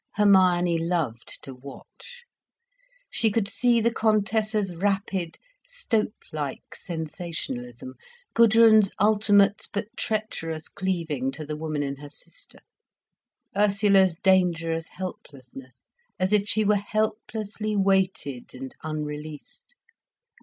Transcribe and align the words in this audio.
Hermione 0.15 0.79
loved 0.79 1.43
to 1.43 1.53
watch. 1.53 2.23
She 3.11 3.29
could 3.29 3.47
see 3.47 3.79
the 3.79 3.93
Contessa's 3.93 4.75
rapid, 4.75 5.37
stoat 5.67 6.15
like 6.33 6.73
sensationalism, 6.75 7.93
Gudrun's 8.33 8.91
ultimate 8.99 9.67
but 9.71 9.95
treacherous 9.95 10.69
cleaving 10.69 11.29
to 11.33 11.45
the 11.45 11.55
woman 11.55 11.83
in 11.83 11.97
her 11.97 12.09
sister, 12.09 12.61
Ursula's 13.55 14.15
dangerous 14.15 14.87
helplessness, 14.87 15.93
as 16.19 16.33
if 16.33 16.47
she 16.49 16.65
were 16.65 16.77
helplessly 16.77 17.75
weighted, 17.75 18.55
and 18.55 18.73
unreleased. 18.83 19.75